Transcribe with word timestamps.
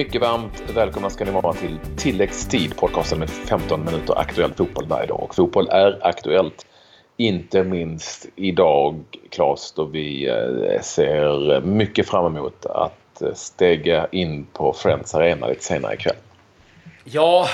mycket 0.00 0.20
varmt 0.20 0.62
välkomna 0.74 1.10
ska 1.10 1.24
ni 1.24 1.30
vara 1.30 1.52
till 1.52 1.78
Tilläggstid, 1.96 2.76
podcasten 2.76 3.18
med 3.18 3.30
15 3.30 3.84
minuter 3.84 4.18
aktuell 4.18 4.54
fotboll 4.54 4.86
varje 4.86 5.06
dag. 5.06 5.22
Och 5.22 5.34
fotboll 5.34 5.68
är 5.68 6.06
aktuellt, 6.06 6.66
inte 7.16 7.64
minst 7.64 8.26
idag, 8.36 9.04
Claes, 9.30 9.72
då 9.72 9.84
vi 9.84 10.28
eh, 10.28 10.80
ser 10.82 11.60
mycket 11.60 12.08
fram 12.08 12.36
emot 12.36 12.66
att 12.66 13.22
eh, 13.22 13.32
stega 13.34 14.06
in 14.12 14.46
på 14.52 14.72
Friends 14.72 15.14
Arena 15.14 15.46
lite 15.46 15.64
senare 15.64 15.94
ikväll. 15.94 16.16
Ja, 17.04 17.46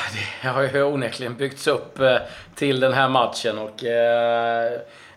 det 0.43 0.49
har 0.49 0.63
ju 0.63 0.83
onekligen 0.83 1.37
byggts 1.37 1.67
upp 1.67 2.01
eh, 2.01 2.17
till 2.55 2.81
den 2.81 2.93
här 2.93 3.09
matchen 3.09 3.59
och 3.59 3.75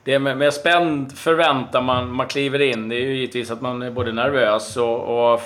det 0.04 0.14
är 0.14 0.20
med 0.20 0.54
spänd 0.54 1.18
förväntan 1.18 1.86
man, 1.86 2.12
man 2.12 2.28
kliver 2.28 2.62
in. 2.62 2.90
Det 2.90 2.96
är 2.96 3.00
ju 3.00 3.16
givetvis 3.16 3.52
att 3.52 3.62
man 3.62 3.82
är 3.82 3.92
både 3.92 4.12
nervös 4.12 4.78
och, 4.78 5.34
och 5.34 5.42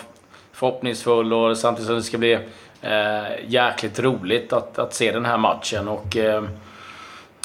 förhoppningsfull 0.53 1.34
och 1.34 1.57
samtidigt 1.57 1.88
som 1.88 1.95
det 1.95 2.03
ska 2.03 2.17
bli 2.17 2.34
eh, 2.81 3.23
jäkligt 3.48 3.99
roligt 3.99 4.53
att, 4.53 4.79
att 4.79 4.93
se 4.93 5.12
den 5.12 5.26
här 5.26 5.38
matchen. 5.38 5.88
Och 5.88 6.17
eh, 6.17 6.43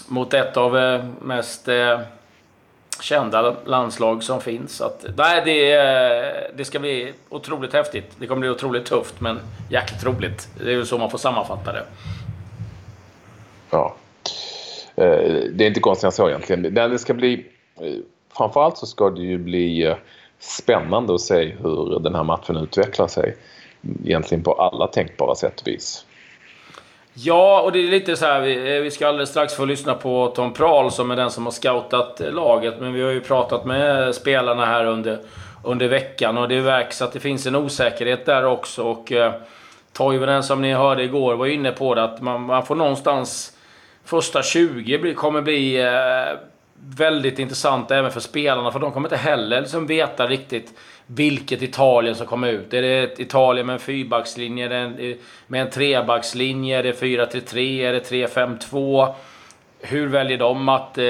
mot 0.09 0.34
ett 0.34 0.57
av 0.57 0.79
eh, 0.79 1.05
mest 1.21 1.69
eh, 1.69 2.01
kända 3.01 3.57
landslag 3.65 4.23
som 4.23 4.41
finns. 4.41 4.81
Att, 4.81 5.07
nej, 5.17 5.43
det, 5.45 5.73
eh, 5.73 6.57
det 6.57 6.65
ska 6.65 6.79
bli 6.79 7.12
otroligt 7.29 7.73
häftigt. 7.73 8.12
Det 8.19 8.27
kommer 8.27 8.41
bli 8.41 8.48
otroligt 8.48 8.84
tufft, 8.84 9.20
men 9.20 9.41
jäkligt 9.70 10.05
roligt. 10.05 10.48
Det 10.65 10.70
är 10.70 10.75
ju 10.75 10.84
så 10.84 10.98
man 10.98 11.11
får 11.11 11.19
sammanfatta 11.19 11.73
det. 11.73 11.84
Ja. 13.70 13.97
Eh, 14.97 15.43
det 15.53 15.65
är 15.65 15.69
inte 15.69 15.81
konstigt 15.81 16.05
än 16.05 16.12
så 16.12 16.29
egentligen. 16.29 16.75
Det 16.75 16.98
ska 16.98 17.15
bli... 17.15 17.47
Eh, 17.81 17.95
framförallt 18.37 18.79
så 18.79 18.87
ska 18.87 19.11
det 19.11 19.23
ju 19.23 19.39
bli 19.39 19.95
spännande 20.41 21.14
att 21.14 21.20
se 21.20 21.44
hur 21.44 22.00
den 22.00 22.14
här 22.14 22.25
matchen 22.25 22.56
utvecklar 22.56 23.06
sig. 23.06 23.36
Egentligen 24.05 24.45
på 24.45 24.53
alla 24.53 24.86
tänkbara 24.86 25.34
sätt 25.34 25.61
och 25.61 25.67
vis. 25.67 26.05
Ja, 27.14 27.61
och 27.61 27.72
det 27.72 27.78
är 27.78 27.91
lite 27.91 28.17
så 28.17 28.27
här, 28.27 28.41
vi, 28.41 28.77
eh, 28.77 28.83
vi 28.83 28.91
ska 28.91 29.08
alldeles 29.08 29.30
strax 29.30 29.55
få 29.55 29.64
lyssna 29.64 29.95
på 29.95 30.33
Tom 30.36 30.53
Prahl 30.53 30.91
som 30.91 31.11
är 31.11 31.17
den 31.17 31.30
som 31.30 31.45
har 31.45 31.53
scoutat 31.53 32.20
laget. 32.20 32.75
Men 32.80 32.92
vi 32.92 33.03
har 33.03 33.11
ju 33.11 33.20
pratat 33.20 33.64
med 33.64 34.14
spelarna 34.14 34.67
här 34.67 34.84
under, 34.84 35.19
under 35.64 35.89
veckan 35.89 36.39
och 36.39 36.48
det 36.48 36.61
verkar 36.61 37.05
att 37.05 37.12
det 37.12 37.20
finns 37.20 37.47
en 37.47 37.56
osäkerhet 37.56 38.27
där 38.27 38.45
också. 38.45 38.83
Och 38.83 39.12
eh, 39.12 39.33
Toivonen 39.92 40.42
som 40.42 40.62
ni 40.62 40.73
hörde 40.73 41.02
igår 41.05 41.34
var 41.34 41.47
inne 41.47 41.73
på 41.73 41.95
det 41.95 42.05
att 42.05 42.20
man, 42.20 42.42
man 42.42 42.67
får 42.67 42.75
någonstans... 42.75 43.55
Första 44.05 44.42
20 44.42 45.14
kommer 45.14 45.42
bli 45.42 45.80
eh, 45.80 46.39
väldigt 46.81 47.39
intressant 47.39 47.91
även 47.91 48.11
för 48.11 48.21
spelarna. 48.21 48.73
För 48.73 48.79
de 48.79 48.93
kommer 48.93 49.09
inte 49.09 49.17
heller 49.17 49.61
liksom 49.61 49.87
veta 49.87 50.27
riktigt 50.27 50.75
vilket 51.07 51.62
Italien 51.62 52.15
som 52.15 52.27
kommer 52.27 52.48
ut. 52.48 52.75
Är 52.75 52.83
det 52.83 53.03
ett 53.03 53.20
Italien 53.20 53.67
med 53.67 53.75
en 53.75 53.81
fyrbackslinje, 53.81 54.85
eh, 54.85 55.17
med 55.47 55.62
en 55.62 55.70
trebackslinje? 55.70 56.79
Är 56.79 56.83
det 56.83 56.93
4-3-3? 56.93 57.87
Är 57.87 57.93
det 57.93 58.01
3-5-2? 58.01 59.15
Hur 59.81 60.09
väljer 60.09 60.39
de 60.39 60.69
att 60.69 60.98
eh, 60.98 61.05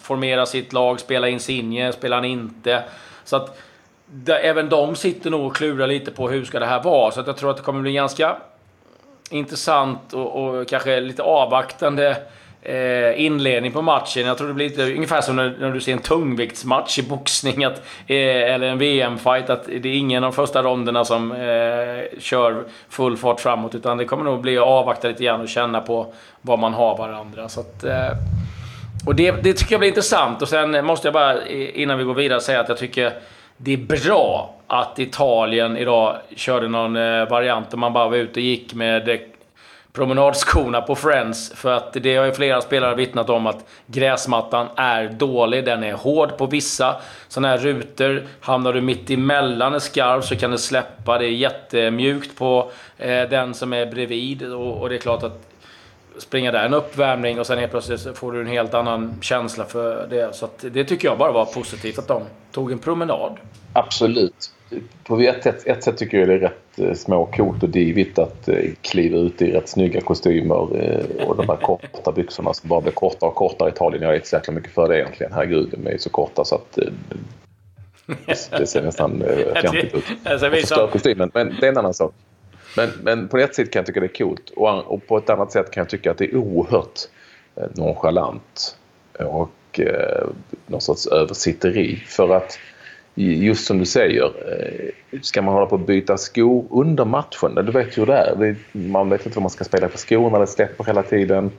formera 0.00 0.46
sitt 0.46 0.72
lag? 0.72 1.00
Spelar 1.00 1.28
Insigne? 1.28 1.92
Spelar 1.92 2.16
han 2.16 2.24
inte? 2.24 2.82
Så 3.24 3.36
att 3.36 3.58
där, 4.06 4.38
även 4.38 4.68
de 4.68 4.96
sitter 4.96 5.30
nog 5.30 5.46
och 5.46 5.56
klurar 5.56 5.86
lite 5.86 6.10
på 6.10 6.28
hur 6.28 6.44
ska 6.44 6.58
det 6.58 6.66
här 6.66 6.82
vara. 6.82 7.10
Så 7.10 7.20
att 7.20 7.26
jag 7.26 7.36
tror 7.36 7.50
att 7.50 7.56
det 7.56 7.62
kommer 7.62 7.80
bli 7.80 7.92
ganska 7.92 8.36
intressant 9.30 10.12
och, 10.12 10.44
och 10.44 10.68
kanske 10.68 11.00
lite 11.00 11.22
avvaktande 11.22 12.16
eh, 12.64 13.24
inledning 13.24 13.72
på 13.72 13.82
matchen. 13.82 14.26
Jag 14.26 14.38
tror 14.38 14.48
det 14.48 14.54
blir 14.54 14.68
lite 14.68 14.82
ungefär 14.82 15.20
som 15.20 15.36
när, 15.36 15.54
när 15.60 15.70
du 15.70 15.80
ser 15.80 15.92
en 15.92 15.98
tungviktsmatch 15.98 16.98
i 16.98 17.02
boxning. 17.02 17.64
Att, 17.64 17.82
eh, 18.06 18.16
eller 18.54 18.66
en 18.66 18.78
VM-fight. 18.78 19.50
Att 19.50 19.64
det 19.66 19.88
är 19.88 19.96
ingen 19.96 20.24
av 20.24 20.30
de 20.30 20.36
första 20.36 20.62
ronderna 20.62 21.04
som 21.04 21.32
eh, 21.32 22.18
kör 22.20 22.64
full 22.88 23.16
fart 23.16 23.40
framåt. 23.40 23.74
Utan 23.74 23.98
det 23.98 24.04
kommer 24.04 24.24
nog 24.24 24.40
bli 24.40 24.58
att 24.58 24.64
avvakta 24.64 25.08
lite 25.08 25.24
grann 25.24 25.40
och 25.40 25.48
känna 25.48 25.80
på 25.80 26.12
vad 26.40 26.58
man 26.58 26.74
har 26.74 26.98
varandra. 26.98 27.48
Så 27.48 27.60
att, 27.60 27.84
eh, 27.84 28.10
och 29.06 29.14
det, 29.14 29.30
det 29.30 29.52
tycker 29.52 29.72
jag 29.72 29.80
blir 29.80 29.88
intressant. 29.88 30.42
Och 30.42 30.48
sen 30.48 30.86
måste 30.86 31.06
jag 31.06 31.12
bara 31.12 31.46
innan 31.48 31.98
vi 31.98 32.04
går 32.04 32.14
vidare 32.14 32.40
säga 32.40 32.60
att 32.60 32.68
jag 32.68 32.78
tycker 32.78 33.12
det 33.56 33.72
är 33.72 33.76
bra 33.76 34.54
att 34.66 34.98
Italien 34.98 35.76
idag 35.76 36.16
körde 36.36 36.68
någon 36.68 36.96
eh, 36.96 37.28
variant 37.28 37.70
där 37.70 37.78
man 37.78 37.92
bara 37.92 38.08
var 38.08 38.16
ute 38.16 38.40
och 38.40 38.44
gick 38.44 38.74
med 38.74 39.04
promenadskorna 39.94 40.80
på 40.80 40.94
Friends. 40.94 41.52
För 41.54 41.72
att 41.72 41.92
det 41.92 42.16
har 42.16 42.24
ju 42.24 42.32
flera 42.32 42.60
spelare 42.60 42.94
vittnat 42.94 43.30
om 43.30 43.46
att 43.46 43.64
gräsmattan 43.86 44.68
är 44.76 45.08
dålig. 45.08 45.64
Den 45.64 45.84
är 45.84 45.92
hård 45.92 46.36
på 46.36 46.46
vissa 46.46 46.96
sådana 47.28 47.48
här 47.48 47.58
rutor. 47.58 48.26
Hamnar 48.40 48.72
du 48.72 48.80
mitt 48.80 49.10
emellan 49.10 49.74
en 49.74 49.80
skarv 49.80 50.20
så 50.20 50.36
kan 50.36 50.50
det 50.50 50.58
släppa. 50.58 51.18
Det 51.18 51.26
är 51.26 51.30
jättemjukt 51.30 52.38
på 52.38 52.70
eh, 52.98 53.22
den 53.22 53.54
som 53.54 53.72
är 53.72 53.86
bredvid. 53.86 54.42
Och, 54.52 54.80
och, 54.80 54.88
det 54.88 54.94
är 54.94 54.98
klart 54.98 55.22
att 55.22 55.53
springa 56.18 56.52
där 56.52 56.64
en 56.64 56.74
uppvärmning 56.74 57.40
och 57.40 57.46
sen 57.46 57.58
helt 57.58 57.70
plötsligt 57.70 58.18
får 58.18 58.32
du 58.32 58.40
en 58.40 58.46
helt 58.46 58.74
annan 58.74 59.14
känsla 59.20 59.64
för 59.64 60.06
det. 60.06 60.34
Så 60.34 60.48
det 60.60 60.84
tycker 60.84 61.08
jag 61.08 61.18
bara 61.18 61.32
var 61.32 61.44
positivt 61.44 61.98
att 61.98 62.08
de 62.08 62.22
tog 62.52 62.72
en 62.72 62.78
promenad. 62.78 63.36
Absolut 63.72 64.54
på 65.04 65.20
ett, 65.20 65.46
ett, 65.46 65.66
ett 65.66 65.84
sätt 65.84 65.96
tycker 65.96 66.18
jag 66.18 66.28
det 66.28 66.34
är 66.34 66.38
rätt 66.38 66.78
eh, 66.78 66.94
småcoolt 66.94 67.62
och 67.62 67.68
divigt 67.68 68.18
att 68.18 68.48
eh, 68.48 68.70
kliva 68.80 69.18
ut 69.18 69.42
i 69.42 69.52
rätt 69.52 69.68
snygga 69.68 70.00
kostymer 70.00 70.54
eh, 70.54 71.26
och 71.26 71.36
de 71.36 71.48
här 71.48 71.56
korta 71.56 72.12
byxorna 72.12 72.54
som 72.54 72.68
bara 72.68 72.80
blir 72.80 72.92
kortare 72.92 73.30
och 73.30 73.36
kortare 73.36 73.68
i 73.68 73.72
Italien. 73.72 74.02
Jag 74.02 74.10
är 74.12 74.16
inte 74.16 74.28
så 74.28 74.36
jäkla 74.36 74.54
mycket 74.54 74.72
för 74.72 74.88
det 74.88 74.98
egentligen. 74.98 75.32
Herregud, 75.32 75.68
de 75.70 75.90
är 75.90 75.98
så 75.98 76.10
korta 76.10 76.44
så 76.44 76.54
att 76.54 76.78
det 78.58 78.66
ser 78.66 78.82
nästan 78.82 79.24
fjantigt 79.60 79.94
ut. 79.94 80.04
Alltså, 80.24 80.46
och 80.46 80.52
förstör 80.52 80.86
kostymen, 80.86 81.30
men 81.34 81.56
det 81.60 81.66
är 81.66 81.70
en 81.70 81.78
annan 81.78 81.94
sak. 81.94 82.14
Men, 82.76 82.90
men 83.02 83.28
på 83.28 83.38
ett 83.38 83.54
sätt 83.54 83.70
kan 83.70 83.80
jag 83.80 83.86
tycka 83.86 84.00
det 84.00 84.06
är 84.06 84.18
coolt 84.18 84.50
och, 84.50 84.92
och 84.92 85.06
på 85.06 85.18
ett 85.18 85.30
annat 85.30 85.52
sätt 85.52 85.70
kan 85.70 85.80
jag 85.80 85.88
tycka 85.88 86.10
att 86.10 86.18
det 86.18 86.24
är 86.24 86.36
oerhört 86.36 87.00
eh, 87.56 87.64
nonchalant 87.74 88.76
och 89.18 89.80
eh, 89.80 90.26
någon 90.66 90.80
sorts 90.80 91.06
översitteri. 91.06 91.96
För 91.96 92.36
att 92.36 92.58
just 93.14 93.66
som 93.66 93.78
du 93.78 93.84
säger, 93.84 94.24
eh, 94.24 95.20
ska 95.22 95.42
man 95.42 95.54
hålla 95.54 95.66
på 95.66 95.74
att 95.74 95.86
byta 95.86 96.16
skor 96.16 96.66
under 96.70 97.04
matchen? 97.04 97.54
Du 97.54 97.72
vet 97.72 97.98
ju 97.98 98.00
hur 98.00 98.06
det 98.06 98.16
är. 98.16 98.56
Man 98.72 99.08
vet 99.08 99.26
inte 99.26 99.38
vad 99.38 99.42
man 99.42 99.50
ska 99.50 99.64
spela 99.64 99.88
för 99.88 99.98
skor 99.98 100.30
när 100.30 100.40
det 100.40 100.46
släpper 100.46 100.84
hela 100.84 101.02
tiden. 101.02 101.50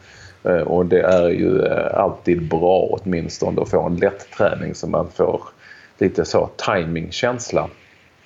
Eh, 0.43 0.61
och 0.61 0.85
det 0.85 1.01
är 1.01 1.29
ju 1.29 1.65
eh, 1.65 1.99
alltid 1.99 2.49
bra 2.49 2.87
åtminstone 2.91 3.61
att 3.61 3.69
få 3.69 3.81
en 3.81 3.95
lätt 3.95 4.31
träning 4.37 4.75
så 4.75 4.87
man 4.87 5.09
får 5.11 5.41
lite 5.97 6.25
så 6.25 6.49
timingkänsla 6.57 7.69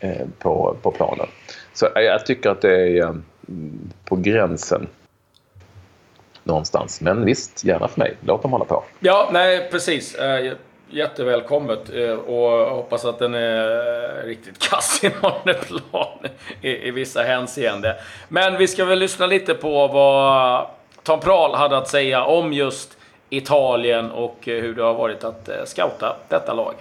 Eh, 0.01 0.27
på, 0.39 0.77
på 0.81 0.91
planen. 0.91 1.27
Så 1.73 1.87
jag 1.95 2.25
tycker 2.25 2.49
att 2.49 2.61
det 2.61 2.73
är 2.73 3.01
eh, 3.01 3.13
på 4.05 4.15
gränsen 4.15 4.87
någonstans. 6.43 7.01
Men 7.01 7.25
visst, 7.25 7.63
gärna 7.63 7.87
för 7.87 7.99
mig. 7.99 8.15
Låt 8.21 8.41
dem 8.41 8.51
hålla 8.51 8.65
på. 8.65 8.83
Ja, 8.99 9.29
nej 9.31 9.67
precis 9.71 10.15
eh, 10.15 10.53
jättevälkommet 10.89 11.89
och 12.27 12.49
hoppas 12.49 13.05
att 13.05 13.19
den 13.19 13.33
är 13.33 14.23
riktigt 14.25 14.59
kass 14.69 15.03
i 15.03 15.09
plan 15.09 16.19
i, 16.61 16.87
i 16.87 16.91
vissa 16.91 17.23
hänseende. 17.23 17.95
Men 18.27 18.57
vi 18.57 18.67
ska 18.67 18.85
väl 18.85 18.99
lyssna 18.99 19.25
lite 19.25 19.53
på 19.53 19.87
vad 19.87 20.67
Tom 21.03 21.19
Prahl 21.19 21.55
hade 21.55 21.77
att 21.77 21.87
säga 21.87 22.23
om 22.23 22.53
just 22.53 22.97
Italien 23.29 24.11
och 24.11 24.37
hur 24.41 24.75
det 24.75 24.83
har 24.83 24.93
varit 24.93 25.23
att 25.23 25.49
scouta 25.65 26.15
detta 26.29 26.53
lag. 26.53 26.73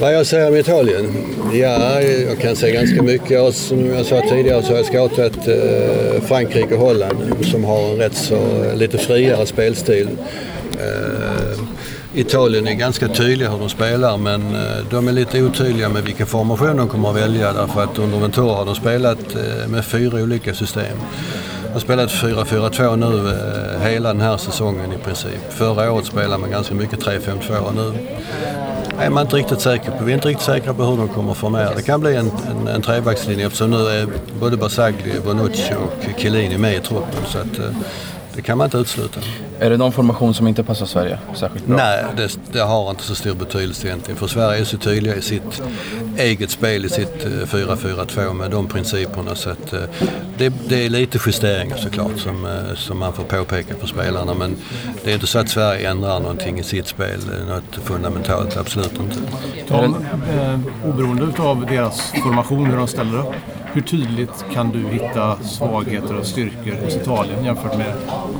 Vad 0.00 0.14
jag 0.14 0.26
säger 0.26 0.48
om 0.48 0.56
Italien? 0.56 1.12
Ja, 1.52 2.00
jag 2.00 2.38
kan 2.38 2.56
säga 2.56 2.74
ganska 2.74 3.02
mycket. 3.02 3.54
som 3.54 3.86
jag 3.86 4.06
sa 4.06 4.20
tidigare 4.20 4.62
så 4.62 4.68
har 4.68 4.76
jag 4.76 4.86
scoutat 4.86 5.48
eh, 5.48 6.22
Frankrike 6.22 6.74
och 6.74 6.80
Holland 6.80 7.46
som 7.46 7.64
har 7.64 7.90
en 7.90 7.96
rätt 7.96 8.16
så 8.16 8.62
lite 8.74 8.98
friare 8.98 9.46
spelstil. 9.46 10.08
Eh, 10.72 11.64
Italien 12.14 12.66
är 12.66 12.72
ganska 12.74 13.08
tydliga 13.08 13.50
hur 13.50 13.58
de 13.58 13.68
spelar 13.68 14.16
men 14.16 14.54
eh, 14.54 14.84
de 14.90 15.08
är 15.08 15.12
lite 15.12 15.42
otydliga 15.42 15.88
med 15.88 16.04
vilken 16.04 16.26
formation 16.26 16.76
de 16.76 16.88
kommer 16.88 17.10
att 17.10 17.16
välja 17.16 17.52
därför 17.52 17.84
att 17.84 17.98
under 17.98 18.18
Ventura 18.18 18.54
har 18.54 18.64
de 18.64 18.74
spelat 18.74 19.34
eh, 19.34 19.68
med 19.68 19.84
fyra 19.84 20.22
olika 20.22 20.54
system. 20.54 20.96
De 21.62 21.72
har 21.72 21.80
spelat 21.80 22.10
4-4-2 22.10 22.96
nu 22.96 23.32
hela 23.88 24.08
den 24.08 24.20
här 24.20 24.36
säsongen 24.36 24.92
i 24.92 25.04
princip. 25.04 25.40
Förra 25.50 25.92
året 25.92 26.06
spelade 26.06 26.38
man 26.38 26.50
ganska 26.50 26.74
mycket 26.74 26.98
3-5-2 26.98 27.58
och 27.58 27.74
nu 27.74 27.92
är 29.00 29.10
man 29.10 29.22
inte 29.22 29.36
riktigt 29.36 29.60
säker 29.60 29.90
på. 29.90 30.04
Vi 30.04 30.12
är 30.12 30.14
inte 30.14 30.28
riktigt 30.28 30.46
säkra 30.46 30.74
på 30.74 30.84
hur 30.84 30.96
de 30.96 31.08
kommer 31.08 31.32
att 31.32 31.38
formera. 31.38 31.74
Det 31.74 31.82
kan 31.82 32.00
bli 32.00 32.16
en, 32.16 32.30
en, 32.50 32.68
en 32.68 32.82
trebackslinje 32.82 33.46
eftersom 33.46 33.70
nu 33.70 33.76
är 33.76 34.08
både 34.40 34.56
Basagli, 34.56 35.12
Bonucci 35.24 35.74
och 35.74 36.20
Chiellini 36.20 36.58
med 36.58 36.74
i 36.74 36.80
truppen. 36.80 37.24
Så 37.26 37.38
att, 37.38 37.58
eh, 37.58 37.64
det 38.40 38.44
kan 38.44 38.58
man 38.58 38.64
inte 38.64 38.78
utesluta. 38.78 39.20
Är 39.58 39.70
det 39.70 39.76
någon 39.76 39.92
formation 39.92 40.34
som 40.34 40.46
inte 40.46 40.64
passar 40.64 40.86
Sverige 40.86 41.18
särskilt 41.34 41.66
bra? 41.66 41.76
Nej, 41.76 42.04
det, 42.16 42.38
det 42.52 42.60
har 42.60 42.90
inte 42.90 43.02
så 43.02 43.14
stor 43.14 43.34
betydelse 43.34 43.86
egentligen. 43.86 44.18
För 44.18 44.26
Sverige 44.26 44.60
är 44.60 44.64
så 44.64 44.76
tydliga 44.76 45.16
i 45.16 45.22
sitt 45.22 45.62
eget 46.18 46.50
spel, 46.50 46.84
i 46.84 46.88
sitt 46.88 47.26
4-4-2 47.26 48.26
eh, 48.26 48.34
med 48.34 48.50
de 48.50 48.68
principerna. 48.68 49.34
Så 49.34 49.50
att, 49.50 49.72
eh, 49.72 49.80
det, 50.38 50.52
det, 50.68 50.84
är 50.84 50.88
lite 50.88 51.18
justeringar 51.26 51.76
såklart 51.76 52.18
som, 52.18 52.44
eh, 52.44 52.74
som 52.74 52.98
man 52.98 53.12
får 53.12 53.24
påpeka 53.24 53.74
för 53.80 53.86
spelarna. 53.86 54.34
Men 54.34 54.56
det 55.04 55.10
är 55.10 55.14
inte 55.14 55.26
så 55.26 55.38
att 55.38 55.48
Sverige 55.48 55.90
ändrar 55.90 56.20
någonting 56.20 56.58
i 56.58 56.62
sitt 56.62 56.86
spel, 56.86 57.20
något 57.48 57.84
fundamentalt. 57.84 58.56
Absolut 58.56 59.00
inte. 59.00 59.18
Tom, 59.68 60.04
eh, 60.34 60.60
oberoende 60.88 61.42
av 61.42 61.66
deras 61.66 62.12
formation, 62.22 62.66
hur 62.66 62.76
de 62.76 62.88
ställer 62.88 63.18
upp. 63.18 63.34
Hur 63.72 63.82
tydligt 63.82 64.44
kan 64.52 64.70
du 64.70 64.88
hitta 64.88 65.36
svagheter 65.36 66.18
och 66.18 66.26
styrkor 66.26 66.84
hos 66.84 66.96
Italien 66.96 67.44
jämfört 67.44 67.76
med 67.78 67.92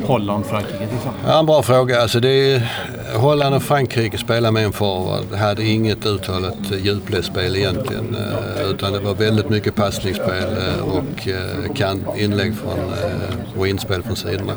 Holland, 0.06 0.47
Frankrike 0.47 0.87
till 0.87 0.97
exempel? 0.97 1.21
Ja, 1.27 1.38
en 1.38 1.47
bra 1.47 1.62
fråga. 1.62 2.03
Alltså 2.03 2.21
det 2.21 2.29
är, 2.29 2.62
Holland 3.15 3.55
och 3.55 3.62
Frankrike 3.62 4.19
spelade 4.19 4.53
med 4.53 4.65
en 4.65 4.73
forward. 4.73 5.35
Hade 5.35 5.65
inget 5.65 6.07
uttalat 6.07 6.57
djupledsspel 6.83 7.57
egentligen. 7.57 8.17
Eh, 8.17 8.71
utan 8.71 8.93
det 8.93 8.99
var 8.99 9.15
väldigt 9.15 9.49
mycket 9.49 9.75
passningsspel 9.75 10.57
eh, 10.59 10.81
och 10.81 11.29
eh, 11.29 12.25
inlägg 12.25 12.55
från, 12.57 12.79
och 13.57 13.69
inspel 13.69 14.03
från 14.03 14.17
sidorna. 14.17 14.53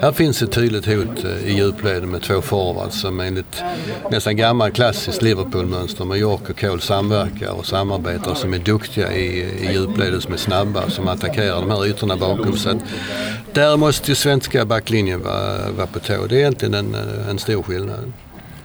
Här 0.00 0.12
finns 0.12 0.42
ett 0.42 0.52
tydligt 0.52 0.86
hot 0.86 1.24
i 1.44 1.52
djupleden 1.52 2.10
med 2.10 2.22
två 2.22 2.40
forwards 2.40 3.00
som 3.00 3.20
enligt 3.20 3.62
nästan 4.10 4.36
gammal 4.36 4.70
klassiskt 4.70 5.22
Liverpool-mönster 5.22 6.04
med 6.04 6.18
York 6.18 6.50
och 6.50 6.60
Cole 6.60 6.80
samverkar 6.80 7.50
och 7.50 7.66
samarbetar 7.66 8.34
som 8.34 8.54
är 8.54 8.58
duktiga 8.58 9.12
i, 9.12 9.26
i 9.60 9.72
djupledet, 9.72 10.22
som 10.22 10.32
är 10.32 10.36
snabba, 10.36 10.90
som 10.90 11.08
attackerar 11.08 11.60
de 11.60 11.70
här 11.70 11.86
ytorna 11.86 12.16
bakom. 12.16 12.56
Så 12.56 12.80
där 13.52 13.76
måste 13.76 14.10
ju 14.10 14.14
svenska 14.14 14.64
backlinjen 14.64 15.22
vara, 15.22 15.70
vara 15.76 15.86
på 15.86 15.98
tå. 15.98 16.26
Det 16.28 16.34
är 16.34 16.38
egentligen 16.38 16.74
en, 16.74 16.96
en 17.30 17.38
stor 17.38 17.62
skillnad. 17.62 17.91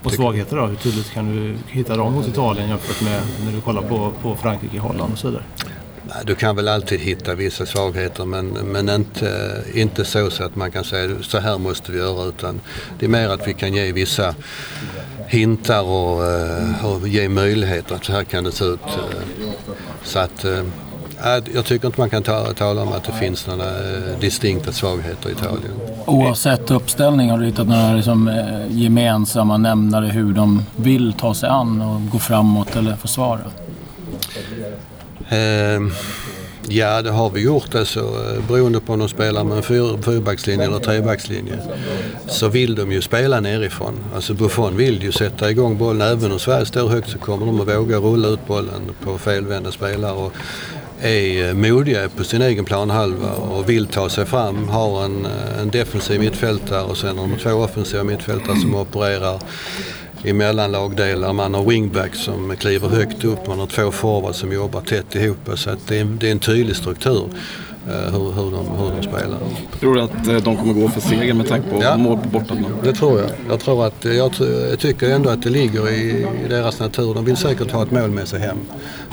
Och 0.04 0.12
svagheter 0.12 0.56
då? 0.56 0.66
Hur 0.66 0.76
tydligt 0.76 1.12
kan 1.12 1.36
du 1.36 1.58
hitta 1.68 1.96
dem 1.98 2.14
hos 2.14 2.28
Italien 2.28 2.70
jämfört 2.70 3.02
med 3.02 3.22
när 3.46 3.52
du 3.52 3.62
kollar 3.62 3.82
på, 3.82 4.14
på 4.22 4.36
Frankrike, 4.36 4.80
Holland 4.80 5.14
och 5.14 5.20
så 5.20 5.28
vidare? 5.28 5.44
Du 6.26 6.36
kan 6.36 6.56
väl 6.56 6.68
alltid 6.68 7.00
hitta 7.00 7.36
vissa 7.36 7.66
svagheter 7.66 8.26
men, 8.26 8.48
men 8.48 8.90
inte, 8.90 9.64
inte 9.74 10.06
så, 10.06 10.30
så 10.30 10.44
att 10.44 10.56
man 10.56 10.72
kan 10.72 10.84
säga 10.84 11.16
så 11.22 11.40
här 11.40 11.58
måste 11.58 11.92
vi 11.92 11.98
göra 11.98 12.26
utan 12.26 12.60
det 13.00 13.06
är 13.06 13.10
mer 13.10 13.30
att 13.30 13.48
vi 13.48 13.54
kan 13.54 13.74
ge 13.74 13.92
vissa 13.92 14.36
hintar 15.28 15.84
och, 15.84 16.26
eh, 16.26 16.86
och 16.86 17.08
ge 17.08 17.30
möjligheter 17.30 17.96
att 17.96 18.06
så 18.06 18.12
här 18.12 18.24
kan 18.24 18.44
det 18.44 18.52
se 18.52 18.66
ut. 18.66 18.80
Eh. 18.86 19.46
Så 20.04 20.20
att 20.20 20.46
eh, 20.46 20.64
jag 21.54 21.66
tycker 21.66 21.88
inte 21.88 22.00
man 22.00 22.10
kan 22.10 22.24
ta, 22.24 22.54
tala 22.54 22.82
om 22.82 22.92
att 22.92 23.04
det 23.04 23.12
finns 23.12 23.48
några 23.48 23.66
distinkta 24.20 24.72
svagheter 24.72 25.30
i 25.30 25.32
Italien. 25.32 25.72
Oavsett 26.06 26.72
uppställning, 26.72 27.30
har 27.32 27.38
du 27.38 27.46
hittat 27.46 27.68
några 27.68 27.94
liksom, 27.94 28.44
gemensamma 28.70 29.58
nämnare 29.58 30.08
hur 30.08 30.34
de 30.34 30.64
vill 30.76 31.14
ta 31.14 31.34
sig 31.34 31.50
an 31.50 31.82
och 31.82 32.12
gå 32.12 32.20
framåt 32.20 32.76
eller 32.76 32.96
försvara? 32.96 33.40
Eh, 35.30 35.82
ja, 36.68 37.02
det 37.02 37.12
har 37.12 37.30
vi 37.30 37.42
gjort. 37.42 37.76
Alltså, 37.76 38.14
beroende 38.48 38.80
på 38.80 38.94
om 38.94 39.00
de 39.00 39.10
spelar 39.10 39.44
med 39.44 39.58
en 39.58 39.64
fyr, 39.64 40.02
fyrbackslinje 40.02 40.66
eller 40.66 40.80
trebackslinje 40.80 41.60
så 42.28 42.48
vill 42.48 42.76
de 42.76 42.92
ju 42.92 43.02
spela 43.02 43.40
nerifrån. 43.40 43.94
Alltså 44.16 44.34
Buffon 44.34 44.78
vill 44.78 45.04
ju 45.04 45.12
sätta 45.12 45.52
igång 45.52 45.78
bollen. 45.78 46.02
Även 46.02 46.32
om 46.32 46.40
Sverige 46.40 46.66
står 46.66 46.90
högt 46.90 47.10
så 47.10 47.18
kommer 47.18 47.46
de 47.46 47.62
att 47.62 47.68
våga 47.68 47.98
rulla 47.98 48.28
ut 48.28 48.48
bollen 48.48 48.82
på 49.04 49.18
felvända 49.18 49.72
spelare. 49.72 50.14
Och 50.14 50.34
är 51.02 51.48
eh, 51.48 51.54
modiga 51.54 52.10
på 52.10 52.24
sin 52.24 52.42
egen 52.42 52.66
planhalva 52.66 53.32
och 53.32 53.70
vill 53.70 53.88
ta 53.88 54.10
sig 54.10 54.26
fram. 54.26 54.70
Har 54.70 55.06
en, 55.06 55.26
eh, 55.26 55.62
en 55.62 55.70
defensiv 55.70 56.20
mittfältare 56.20 56.84
och 56.84 56.98
sen 56.98 57.18
har 57.18 57.28
de 57.28 57.38
två 57.38 57.52
offensiva 57.52 58.04
mittfältare 58.04 58.56
som 58.56 58.76
opererar 58.76 59.40
i 60.24 60.34
mellanlagdelar. 60.34 61.34
Man 61.34 61.54
har 61.54 61.64
wingbacks 61.64 62.20
som 62.20 62.56
kliver 62.56 62.88
högt 62.88 63.24
upp. 63.24 63.48
Man 63.48 63.60
har 63.60 63.68
två 63.68 63.92
forwards 63.92 64.40
som 64.40 64.52
jobbar 64.52 64.82
tätt 64.82 65.16
ihop. 65.16 65.50
Så 65.56 65.70
att 65.70 65.88
det, 65.88 65.98
är, 65.98 66.06
det 66.06 66.28
är 66.28 66.32
en 66.32 66.40
tydlig 66.40 66.76
struktur 66.76 67.30
hur, 67.88 68.32
hur, 68.32 68.52
de, 68.52 68.68
hur 68.78 68.92
de 68.96 69.04
spelar. 69.04 69.40
Tror 69.80 69.96
du 69.96 70.02
att 70.02 70.28
eh, 70.28 70.36
de 70.36 70.58
kommer 70.58 70.74
gå 70.74 70.90
för 70.90 71.02
seger 71.02 71.34
med 71.34 71.48
tanke 71.48 71.70
på 71.70 71.82
ja, 71.82 71.98
mål 71.98 72.18
på 72.18 72.30
bortaplan? 72.30 72.72
Det 72.84 72.94
tror 72.94 73.20
jag. 73.20 73.30
Jag, 73.50 73.60
tror 73.60 73.86
att, 73.86 74.06
jag, 74.06 74.32
jag, 74.72 74.80
tycker 74.80 75.10
ändå 75.10 75.30
att 75.30 75.44
det 75.44 75.50
ligger 75.50 75.90
i, 75.90 76.28
i, 76.46 76.48
deras 76.50 76.80
natur. 76.80 77.14
De 77.14 77.26
vill 77.26 77.38
säkert 77.38 77.72
ha 77.72 77.84
ett 77.84 77.92
mål 77.92 78.10
med 78.10 78.28
sig 78.28 78.40
hem. 78.40 78.58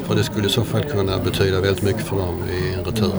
För 0.06 0.14
det 0.14 0.24
skulle 0.24 0.46
i 0.46 0.50
så 0.50 0.64
fall 0.64 0.84
kunna 0.84 1.18
betyda 1.18 1.60
väldigt 1.60 1.82
mycket 1.82 2.02
för 2.02 2.16
dem 2.16 2.34
i 2.50 2.74
en 2.74 2.84
retur. 2.84 3.12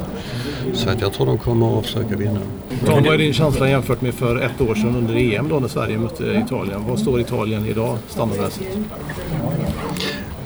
Så 0.74 0.90
att 0.90 1.02
jag 1.02 1.14
tror 1.14 1.26
de 1.26 1.38
kommer 1.38 1.80
att 1.80 1.86
försöka 1.86 2.16
vinna. 2.16 2.40
Ja, 2.86 3.00
vad 3.06 3.14
är 3.14 3.18
din 3.18 3.34
känsla 3.34 3.70
jämfört 3.70 4.02
med 4.02 4.14
för 4.14 4.42
ett 4.42 4.62
år 4.62 4.76
sedan 4.76 4.96
under 4.96 5.16
EM 5.16 5.50
då 5.50 5.60
när 5.60 5.68
Sverige 5.68 5.98
mötte 5.98 6.44
Italien? 6.46 6.84
Vad 6.88 7.00
står 7.00 7.20
Italien 7.20 7.66
idag 7.66 7.98
standardmässigt? 8.08 8.78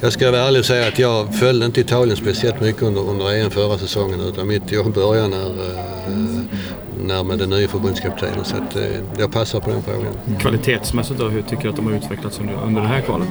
Jag 0.02 0.14
ska 0.14 0.32
vara 0.32 0.42
ärlig 0.42 0.60
och 0.60 0.66
säga 0.66 0.88
att 0.88 1.00
jag 1.00 1.36
följde 1.36 1.66
inte 1.66 1.82
Italien 1.82 2.18
speciellt 2.18 2.62
mycket 2.62 2.82
under, 2.82 3.10
under 3.10 3.34
EM 3.34 3.52
förra 3.52 3.78
säsongen 3.78 4.20
utan 4.22 4.48
mitt 4.48 4.72
jobb 4.72 4.94
började 4.94 5.28
när, 5.28 5.46
eh, 5.46 5.84
när 7.06 7.24
med 7.24 7.40
den 7.40 7.50
nya 7.50 7.68
förbundskaptenen. 7.68 8.46
Så 8.46 8.56
att, 8.56 8.76
eh, 8.76 8.84
jag 9.18 9.32
passar 9.32 9.60
på 9.60 9.70
den 9.70 9.84
frågan. 9.84 10.40
Kvalitetsmässigt 10.40 11.20
då, 11.20 11.28
hur 11.28 11.42
tycker 11.42 11.64
du 11.64 11.70
att 11.70 11.76
de 11.76 11.86
har 11.86 11.94
utvecklats 11.94 12.40
under, 12.40 12.54
under 12.66 12.82
det 12.82 12.88
här 12.88 13.02
kvalet? 13.02 13.28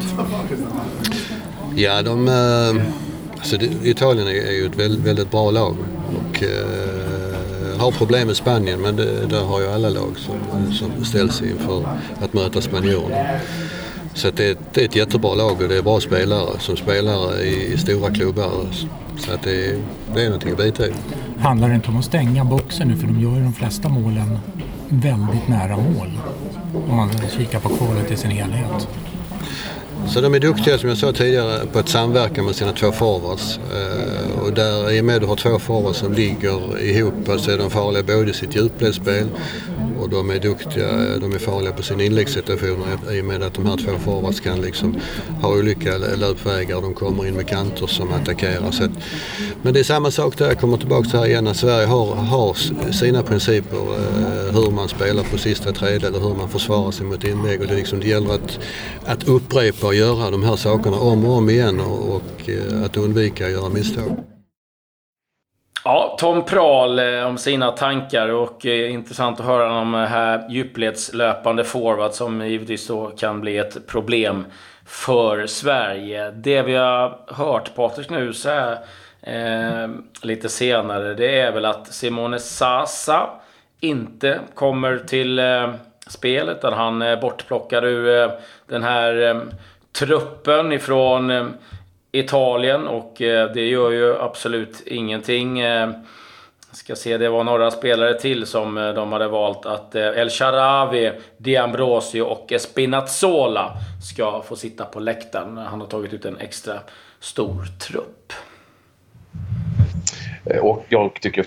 Ja, 1.76 2.02
de... 2.02 2.28
Eh, 2.28 2.84
alltså, 3.38 3.56
Italien 3.82 4.28
är, 4.28 4.52
ju 4.52 4.66
ett 4.66 4.78
väldigt, 4.78 5.04
väldigt 5.04 5.30
bra 5.30 5.50
lag 5.50 5.76
och 6.16 6.42
har 7.78 7.90
problem 7.90 8.26
med 8.26 8.36
Spanien 8.36 8.80
men 8.80 8.96
det, 8.96 9.26
där 9.26 9.44
har 9.44 9.60
ju 9.60 9.68
alla 9.68 9.88
lag 9.88 10.16
som, 10.18 10.36
som 10.72 11.04
ställs 11.04 11.42
inför 11.42 11.84
att 12.20 12.32
möta 12.32 12.60
spanjorerna. 12.60 13.40
Så 14.18 14.30
det, 14.30 14.58
det, 14.72 14.80
är 14.80 14.84
ett 14.84 14.96
jättebra 14.96 15.34
lag 15.34 15.62
och 15.62 15.68
det 15.68 15.76
är 15.76 15.82
bra 15.82 16.00
spelare 16.00 16.58
som 16.58 16.76
spelar 16.76 17.42
i, 17.42 17.72
i 17.72 17.78
stora 17.78 18.10
klubbar. 18.10 18.50
Så 19.18 19.32
att 19.32 19.42
det, 19.42 19.76
det 20.14 20.22
är 20.22 20.24
någonting 20.24 20.52
att 20.52 20.58
bita 20.58 20.86
i. 20.86 20.92
Handlar 21.38 21.68
det 21.68 21.74
inte 21.74 21.88
om 21.88 21.96
att 21.96 22.04
stänga 22.04 22.44
boxen 22.44 22.88
nu 22.88 22.96
för 22.96 23.06
de 23.06 23.20
gör 23.20 23.36
ju 23.36 23.42
de 23.42 23.52
flesta 23.52 23.88
målen 23.88 24.38
väldigt 24.88 25.48
nära 25.48 25.76
mål? 25.76 26.20
Om 26.88 26.96
man 26.96 27.10
kikar 27.36 27.60
på 27.60 27.68
kvalet 27.68 28.10
i 28.10 28.16
sin 28.16 28.30
helhet. 28.30 28.88
Så 30.08 30.20
de 30.20 30.34
är 30.34 30.40
duktiga 30.40 30.78
som 30.78 30.88
jag 30.88 30.98
sa 30.98 31.12
tidigare 31.12 31.66
på 31.72 31.78
att 31.78 31.88
samverka 31.88 32.42
med 32.42 32.54
sina 32.54 32.72
två 32.72 32.92
forwards. 32.92 33.58
Eh, 33.58 34.40
och 34.40 34.52
där 34.52 34.90
i 34.90 35.00
och 35.00 35.04
med 35.04 35.14
att 35.14 35.20
du 35.20 35.26
har 35.26 35.36
två 35.36 35.58
forwards 35.58 35.98
som 35.98 36.12
ligger 36.12 36.82
ihop 36.82 37.14
så 37.38 37.50
är 37.50 37.58
de 37.58 37.70
farliga 37.70 38.02
både 38.02 38.30
i 38.30 38.34
sitt 38.34 38.56
djupledsspel 38.56 39.26
och 40.00 40.08
de 40.08 40.30
är 40.30 40.38
duktiga, 40.38 41.18
de 41.20 41.34
är 41.34 41.38
farliga 41.38 41.72
på 41.72 41.82
sina 41.82 42.02
inläggssituationer 42.02 43.12
i 43.12 43.20
och 43.20 43.24
med 43.24 43.42
att 43.42 43.54
de 43.54 43.66
här 43.66 43.76
två 43.76 43.98
forwards 44.04 44.40
kan 44.40 44.60
liksom 44.60 44.96
ha 45.42 45.48
olika 45.48 45.96
löpvägar. 45.98 46.80
De 46.80 46.94
kommer 46.94 47.26
in 47.26 47.34
med 47.34 47.48
kanter 47.48 47.86
som 47.86 48.12
attackerar. 48.12 48.70
Så 48.70 48.84
att, 48.84 48.90
men 49.62 49.74
det 49.74 49.80
är 49.80 49.84
samma 49.84 50.10
sak 50.10 50.38
där, 50.38 50.46
jag 50.46 50.60
kommer 50.60 50.76
tillbaka 50.76 51.08
till 51.08 51.18
här 51.18 51.26
igen, 51.26 51.46
att 51.46 51.56
Sverige 51.56 51.86
har, 51.86 52.14
har 52.14 52.56
sina 52.92 53.22
principer 53.22 53.76
eh, 53.76 54.54
hur 54.54 54.70
man 54.70 54.88
spelar 54.88 55.22
på 55.22 55.38
sista 55.38 55.72
tredje 55.72 56.08
eller 56.08 56.20
hur 56.20 56.34
man 56.34 56.48
försvarar 56.48 56.90
sig 56.90 57.06
mot 57.06 57.24
inlägg 57.24 57.60
och 57.60 57.66
det, 57.66 57.74
liksom, 57.74 58.00
det 58.00 58.08
gäller 58.08 58.34
att, 58.34 58.58
att 59.04 59.28
upprepa 59.28 59.86
och 59.86 59.94
göra 59.98 60.30
de 60.30 60.42
här 60.42 60.56
sakerna 60.56 60.96
om 60.96 61.24
och 61.24 61.36
om 61.36 61.50
igen 61.50 61.80
och, 61.80 62.14
och 62.14 62.48
eh, 62.48 62.84
att 62.84 62.96
undvika 62.96 63.46
att 63.46 63.52
göra 63.52 63.68
misstag. 63.68 64.16
Ja, 65.84 66.16
Tom 66.18 66.44
Prahl 66.44 66.98
eh, 66.98 67.26
om 67.26 67.38
sina 67.38 67.72
tankar 67.72 68.28
och 68.28 68.66
eh, 68.66 68.92
intressant 68.92 69.40
att 69.40 69.46
höra 69.46 69.78
om 69.78 69.94
här 69.94 70.50
djupledslöpande 70.50 71.64
forward 71.64 72.12
som 72.12 72.48
givetvis 72.48 72.86
då 72.86 73.06
kan 73.06 73.40
bli 73.40 73.58
ett 73.58 73.86
problem 73.86 74.44
för 74.86 75.46
Sverige. 75.46 76.30
Det 76.30 76.62
vi 76.62 76.74
har 76.74 77.18
hört 77.26 77.74
Patrik 77.74 78.10
nu 78.10 78.32
så 78.32 78.48
här, 78.48 78.78
eh, 79.22 79.88
lite 80.22 80.48
senare 80.48 81.14
det 81.14 81.40
är 81.40 81.52
väl 81.52 81.64
att 81.64 81.92
Simone 81.92 82.38
Sasa 82.38 83.30
inte 83.80 84.40
kommer 84.54 84.98
till 84.98 85.38
eh, 85.38 85.70
spelet. 86.06 86.58
Utan 86.58 86.72
han 86.72 87.02
är 87.02 87.16
bortplockad 87.16 87.84
ur 87.84 88.22
eh, 88.22 88.30
den 88.66 88.82
här 88.82 89.22
eh, 89.22 89.40
truppen 89.92 90.72
ifrån 90.72 91.30
eh, 91.30 91.46
Italien 92.12 92.86
och 92.88 93.22
eh, 93.22 93.52
det 93.52 93.66
gör 93.66 93.90
ju 93.90 94.18
absolut 94.20 94.82
ingenting. 94.86 95.60
Eh, 95.60 95.90
ska 96.72 96.96
se, 96.96 97.18
det 97.18 97.28
var 97.28 97.44
några 97.44 97.70
spelare 97.70 98.20
till 98.20 98.46
som 98.46 98.74
de 98.74 99.12
hade 99.12 99.28
valt 99.28 99.66
att 99.66 99.94
El 99.94 100.30
Sharawi, 100.30 101.12
D'Ambrosio 101.38 102.20
och 102.20 102.52
Spinazzola 102.58 103.72
ska 104.02 104.42
få 104.42 104.56
sitta 104.56 104.84
på 104.84 105.00
läktaren. 105.00 105.56
Han 105.56 105.80
har 105.80 105.88
tagit 105.88 106.12
ut 106.12 106.24
en 106.24 106.38
extra 106.38 106.80
stor 107.20 107.64
trupp. 107.78 108.32
Och 110.62 110.84
jag 110.88 111.14
tycker 111.20 111.46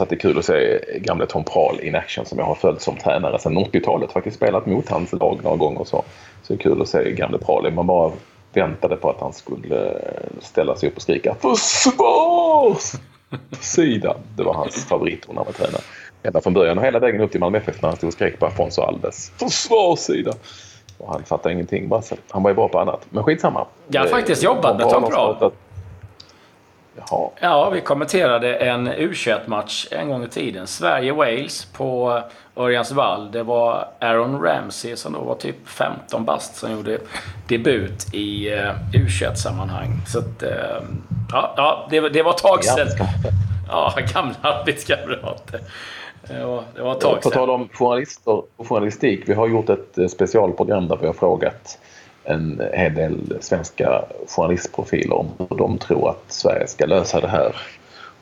att 0.00 0.08
det 0.08 0.14
är 0.14 0.18
kul 0.18 0.38
att 0.38 0.44
se 0.44 0.80
gamle 0.98 1.26
Tom 1.26 1.44
Prahl 1.44 1.80
in 1.80 1.94
action 1.94 2.26
som 2.26 2.38
jag 2.38 2.44
har 2.44 2.54
följt 2.54 2.80
som 2.80 2.96
tränare 2.96 3.38
sedan 3.38 3.58
80-talet. 3.58 4.12
Faktiskt 4.12 4.36
spelat 4.36 4.66
mot 4.66 4.88
hans 4.88 5.12
lag 5.12 5.40
några 5.42 5.56
gånger. 5.56 5.84
Så, 5.84 6.04
så 6.42 6.52
det 6.52 6.54
är 6.54 6.58
kul 6.58 6.82
att 6.82 6.88
se 6.88 7.10
gamle 7.10 7.38
Prahl. 7.38 7.72
Man 7.72 7.86
bara 7.86 8.12
väntade 8.52 8.96
på 8.96 9.10
att 9.10 9.20
han 9.20 9.32
skulle 9.32 9.94
ställa 10.40 10.76
sig 10.76 10.88
upp 10.88 10.96
och 10.96 11.02
skrika 11.02 11.34
försvarssidan. 11.34 14.16
Det 14.36 14.42
var 14.42 14.54
hans 14.54 14.84
favoritord 14.84 15.34
när 15.34 15.44
han 15.44 15.46
var 15.46 15.52
tränare. 15.52 15.82
Ända 16.22 16.40
från 16.40 16.54
början 16.54 16.78
och 16.78 16.84
hela 16.84 16.98
vägen 16.98 17.20
upp 17.20 17.30
till 17.30 17.40
Malmö 17.40 17.58
FF 17.58 17.82
när 17.82 17.88
han 17.88 17.96
stod 17.96 18.08
och 18.08 18.14
skrek 18.14 18.38
på 18.38 18.46
Afonso 18.46 18.82
Alves. 18.82 19.32
Försvarssida! 19.36 20.32
Och 20.98 21.12
han 21.12 21.24
fattade 21.24 21.54
ingenting. 21.54 21.88
Bara 21.88 22.02
så. 22.02 22.16
Han 22.28 22.42
var 22.42 22.50
ju 22.50 22.54
bra 22.54 22.68
på 22.68 22.78
annat. 22.78 23.06
Men 23.10 23.24
skitsamma. 23.24 23.66
Jag 23.88 24.00
har 24.00 24.08
faktiskt 24.08 24.42
jobbat 24.42 24.78
med 24.78 24.90
Tom 24.90 25.10
Prahl. 25.10 25.52
Jaha. 27.12 27.30
Ja, 27.40 27.70
vi 27.70 27.80
kommenterade 27.80 28.54
en 28.56 28.88
U21-match 28.88 29.88
en 29.90 30.08
gång 30.08 30.24
i 30.24 30.28
tiden. 30.28 30.66
Sverige-Wales 30.66 31.76
på 31.76 32.20
Örjansvall. 32.56 33.32
Det 33.32 33.42
var 33.42 33.88
Aaron 34.00 34.42
Ramsey 34.42 34.96
som 34.96 35.12
då 35.12 35.20
var 35.20 35.34
typ 35.34 35.68
15 35.68 36.24
bast 36.24 36.56
som 36.56 36.72
gjorde 36.72 36.98
debut 37.48 38.14
i 38.14 38.54
uh, 38.54 38.72
U21-sammanhang. 38.92 40.00
Så 40.06 40.18
att, 40.18 40.42
uh, 40.42 40.48
Ja, 41.32 41.54
ja 41.56 41.86
det, 41.90 42.08
det 42.08 42.22
var 42.22 42.30
ett 42.30 42.38
tag 42.38 42.64
sedan. 42.64 42.88
Ja, 43.68 43.94
gamla 44.14 44.34
arbetskamrater. 44.42 45.60
Det 46.28 46.44
var, 46.44 46.62
det 46.74 46.82
var 46.82 46.92
ett 46.92 47.00
tag 47.00 47.22
På 47.22 47.30
tal 47.30 47.50
om 47.50 47.68
journalister 47.72 48.42
och 48.56 48.68
journalistik. 48.68 49.22
Vi 49.26 49.34
har 49.34 49.48
gjort 49.48 49.68
ett 49.68 49.98
eh, 49.98 50.06
specialprogram 50.06 50.88
där 50.88 50.96
vi 50.96 51.06
har 51.06 51.12
frågat 51.12 51.78
en 52.24 52.62
hel 52.72 52.94
del 52.94 53.38
svenska 53.40 54.04
journalistprofiler 54.28 55.16
om 55.16 55.28
hur 55.38 55.56
de 55.56 55.78
tror 55.78 56.10
att 56.10 56.24
Sverige 56.28 56.66
ska 56.66 56.86
lösa 56.86 57.20
det 57.20 57.28
här 57.28 57.56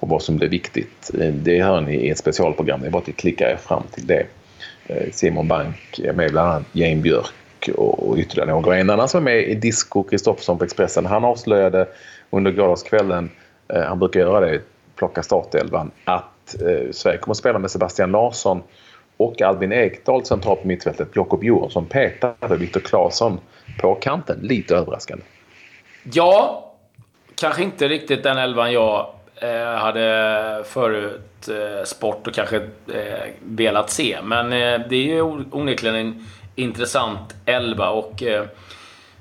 och 0.01 0.09
vad 0.09 0.23
som 0.23 0.37
blir 0.37 0.49
viktigt. 0.49 1.11
Eh, 1.21 1.33
det 1.33 1.63
hör 1.63 1.81
ni 1.81 1.95
i 1.95 2.11
ett 2.11 2.19
specialprogram. 2.19 2.81
Det 2.81 2.87
är 2.87 2.91
bara 2.91 3.03
att 3.09 3.17
klicka 3.17 3.51
er 3.51 3.57
fram 3.57 3.83
till 3.93 4.07
det. 4.07 4.27
Eh, 4.87 5.11
Simon 5.13 5.49
Bank 5.49 5.99
är 5.99 6.13
med 6.13 6.31
bland 6.31 6.49
annat 6.51 6.67
Jane 6.73 6.97
Björk 6.97 7.69
och 7.77 8.17
ytterligare 8.19 8.51
några. 8.51 8.79
En 8.79 8.91
annan 8.91 9.09
som 9.09 9.19
är 9.19 9.25
med 9.25 9.49
i 9.49 9.55
Disco 9.55 10.03
Kristoffersson 10.03 10.59
på 10.59 10.65
Expressen. 10.65 11.07
Han 11.07 11.25
avslöjade 11.25 11.89
under 12.31 12.51
gårdagskvällen, 12.51 13.31
eh, 13.69 13.83
han 13.83 13.99
brukar 13.99 14.21
göra 14.21 14.41
det, 14.41 14.61
plocka 14.97 15.23
startelvan, 15.23 15.91
att 16.05 16.25
Sverige 16.91 17.19
kommer 17.19 17.33
att 17.33 17.37
spela 17.37 17.59
med 17.59 17.71
Sebastian 17.71 18.11
Larsson 18.11 18.63
och 19.17 19.43
Albin 19.43 19.73
Ekdal 19.73 20.25
centralt 20.25 20.63
på 20.63 20.69
mittfältet. 20.69 21.09
Jakob 21.15 21.45
Johansson 21.45 21.87
petade 21.87 22.57
Viktor 22.57 22.81
Claesson 22.81 23.39
på 23.81 23.95
kanten. 23.95 24.39
Lite 24.43 24.77
överraskande. 24.77 25.25
Ja, 26.03 26.67
kanske 27.35 27.63
inte 27.63 27.89
riktigt 27.89 28.23
den 28.23 28.39
elvan 28.39 28.73
jag 28.73 29.15
eh, 29.37 29.75
hade 29.75 30.65
förut 30.67 31.49
eh, 31.49 31.85
sport 31.85 32.27
och 32.27 32.35
kanske 32.35 32.57
eh, 32.57 33.29
velat 33.43 33.91
se. 33.91 34.19
Men 34.23 34.53
eh, 34.53 34.81
det 34.89 34.97
är 34.97 35.15
ju 35.15 35.23
onekligen 35.51 35.97
en 35.97 36.27
intressant 36.55 37.35
elva 37.47 37.91
och 37.91 38.23
eh, 38.23 38.45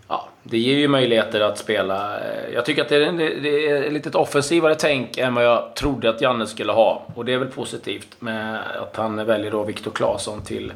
ja, 0.08 0.28
det 0.44 0.58
ger 0.58 0.78
ju 0.78 0.88
möjligheter 0.88 1.42
att 1.42 1.58
spela. 1.58 2.20
Eh, 2.20 2.54
jag 2.54 2.66
tycker 2.66 2.82
att 2.82 2.90
det 2.90 2.96
är, 2.96 3.12
det 3.42 3.70
är 3.70 3.92
lite 3.92 4.18
offensivare 4.18 4.76
tänk 4.76 5.18
än 5.18 5.36
vad 5.36 5.46
jag 5.46 5.76
trodde 5.76 6.10
att 6.10 6.22
Janne 6.22 6.48
skulle 6.48 6.72
ha. 6.72 7.04
Och 7.16 7.26
det 7.26 7.34
är 7.34 7.38
väl 7.38 7.48
positivt 7.48 8.16
med 8.20 8.60
att 8.82 8.96
han 8.96 9.26
väljer 9.26 9.52
då 9.52 9.64
Viktor 9.64 9.92
Claesson 9.92 10.44
till 10.44 10.74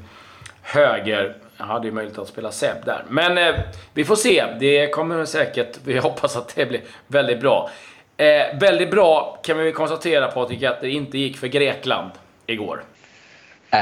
höger. 0.62 1.36
Jag 1.64 1.68
hade 1.68 1.88
ju 1.88 1.94
möjlighet 1.94 2.20
att 2.20 2.28
spela 2.28 2.52
Seb 2.52 2.86
där. 2.86 3.06
Men 3.10 3.38
eh, 3.38 3.56
vi 3.94 4.06
får 4.06 4.16
se. 4.16 4.46
Det 4.60 4.88
kommer 4.88 5.26
säkert... 5.26 5.80
Vi 5.86 5.98
hoppas 5.98 6.36
att 6.36 6.56
det 6.56 6.66
blir 6.66 6.82
väldigt 7.08 7.42
bra. 7.42 7.70
Eh, 8.18 8.60
väldigt 8.60 8.92
bra 8.92 9.40
kan 9.44 9.58
vi 9.58 9.72
konstatera 9.72 10.28
Patrik 10.28 10.64
att 10.64 10.82
det 10.82 10.90
inte 10.90 11.18
gick 11.18 11.38
för 11.38 11.48
Grekland 11.48 12.12
igår. 12.46 12.84
Äh, 13.72 13.80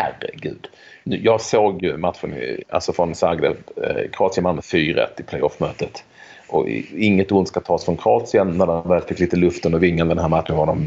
herregud. 0.00 0.68
Jag 1.04 1.40
såg 1.40 1.82
ju 1.82 1.96
matchen 1.96 2.34
alltså 2.68 2.92
från 2.92 3.14
Zagreb, 3.14 3.56
eh, 3.76 4.10
Kroatien-Malmö 4.12 4.60
4-1 4.60 5.20
i 5.20 5.22
playoff-mötet. 5.22 6.04
Och 6.48 6.68
inget 6.96 7.32
ont 7.32 7.48
ska 7.48 7.60
tas 7.60 7.84
från 7.84 7.96
Kroatien. 7.96 8.58
När 8.58 8.66
de 8.66 8.88
väl 8.88 9.00
fick 9.00 9.18
lite 9.18 9.36
luften 9.36 9.74
och 9.74 9.82
vingen 9.82 10.08
den 10.08 10.18
här 10.18 10.28
matchen 10.28 10.56
var 10.56 10.66
de 10.66 10.86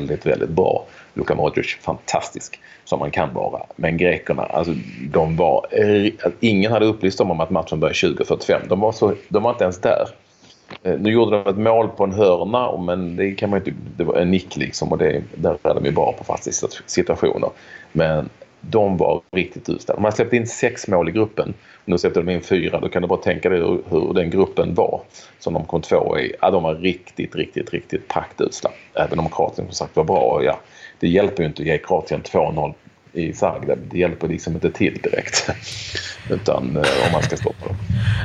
väldigt, 0.00 0.26
väldigt 0.26 0.50
bra. 0.50 0.86
Luka 1.14 1.34
Modric, 1.34 1.76
fantastisk 1.80 2.60
som 2.84 2.98
man 2.98 3.10
kan 3.10 3.34
vara. 3.34 3.62
Men 3.76 3.96
grekerna, 3.96 4.42
alltså 4.42 4.74
de 5.10 5.36
var... 5.36 5.66
Eh, 5.70 6.04
alltså, 6.04 6.38
ingen 6.40 6.72
hade 6.72 6.86
upplyst 6.86 7.18
dem 7.18 7.30
om 7.30 7.40
att 7.40 7.50
matchen 7.50 7.80
började 7.80 7.94
20.45. 7.94 8.68
De 8.68 8.80
var, 8.80 8.92
så, 8.92 9.14
de 9.28 9.42
var 9.42 9.50
inte 9.50 9.64
ens 9.64 9.80
där. 9.80 10.08
Eh, 10.82 10.98
nu 10.98 11.12
gjorde 11.12 11.42
de 11.42 11.50
ett 11.50 11.58
mål 11.58 11.88
på 11.88 12.04
en 12.04 12.12
hörna, 12.12 12.76
men 12.76 13.16
det 13.16 13.32
kan 13.32 13.50
man 13.50 13.58
inte... 13.58 13.72
Det 13.96 14.04
var 14.04 14.14
en 14.14 14.30
nick 14.30 14.56
liksom 14.56 14.92
och 14.92 14.98
det, 14.98 15.22
där 15.34 15.56
är 15.62 15.74
de 15.74 15.84
ju 15.84 15.92
bra 15.92 16.14
på 16.18 16.24
fasta 16.24 16.68
situationer. 16.86 17.50
Men 17.92 18.28
de 18.60 18.96
var 18.96 19.22
riktigt 19.30 19.68
usla. 19.68 19.94
De 19.94 20.04
har 20.04 20.10
släppt 20.10 20.32
in 20.32 20.46
sex 20.46 20.88
mål 20.88 21.08
i 21.08 21.12
gruppen. 21.12 21.54
Nu 21.84 21.98
släppte 21.98 22.20
de 22.20 22.28
in 22.28 22.40
fyra. 22.40 22.80
Då 22.80 22.88
kan 22.88 23.02
du 23.02 23.08
bara 23.08 23.20
tänka 23.20 23.48
dig 23.48 23.58
hur, 23.58 23.82
hur 23.88 24.14
den 24.14 24.30
gruppen 24.30 24.74
var 24.74 25.00
som 25.38 25.54
de 25.54 25.64
kom 25.64 25.82
två 25.82 26.18
i. 26.18 26.34
Ja, 26.40 26.50
de 26.50 26.62
var 26.62 26.74
riktigt, 26.74 27.34
riktigt, 27.34 27.70
riktigt 27.70 28.08
praktusla. 28.08 28.70
Även 28.94 29.18
om 29.18 29.28
Kroatien 29.28 29.66
som 29.66 29.74
sagt 29.74 29.96
var 29.96 30.04
bra. 30.04 30.40
Ja, 30.44 30.60
det 31.00 31.08
hjälper 31.08 31.42
ju 31.42 31.48
inte 31.48 31.62
att 31.62 31.68
ge 31.68 31.78
Kroatien 31.78 32.22
2-0 32.22 32.74
i 33.12 33.32
Zagreb. 33.32 33.78
Det 33.90 33.98
hjälper 33.98 34.28
liksom 34.28 34.54
inte 34.54 34.70
till 34.70 34.98
direkt. 35.02 35.50
Utan 36.30 36.76
eh, 36.76 37.06
om 37.06 37.12
man 37.12 37.22
ska 37.22 37.36
stoppa 37.36 37.66
dem. 37.66 37.76